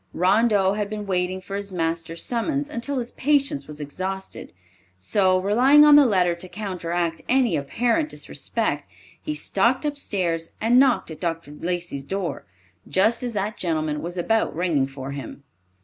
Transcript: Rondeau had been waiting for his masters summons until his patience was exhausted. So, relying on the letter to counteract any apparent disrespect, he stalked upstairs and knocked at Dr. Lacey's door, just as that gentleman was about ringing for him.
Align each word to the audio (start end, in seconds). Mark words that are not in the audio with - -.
Rondeau 0.13 0.73
had 0.73 0.89
been 0.89 1.05
waiting 1.05 1.41
for 1.41 1.55
his 1.55 1.71
masters 1.71 2.23
summons 2.25 2.69
until 2.69 2.97
his 2.97 3.11
patience 3.11 3.67
was 3.67 3.79
exhausted. 3.79 4.51
So, 4.97 5.37
relying 5.39 5.85
on 5.85 5.95
the 5.95 6.07
letter 6.07 6.33
to 6.33 6.49
counteract 6.49 7.21
any 7.29 7.55
apparent 7.55 8.09
disrespect, 8.09 8.87
he 9.21 9.35
stalked 9.35 9.85
upstairs 9.85 10.53
and 10.59 10.79
knocked 10.79 11.11
at 11.11 11.21
Dr. 11.21 11.51
Lacey's 11.51 12.03
door, 12.03 12.45
just 12.89 13.21
as 13.21 13.33
that 13.33 13.57
gentleman 13.57 14.01
was 14.01 14.17
about 14.17 14.55
ringing 14.55 14.87
for 14.87 15.11
him. 15.11 15.43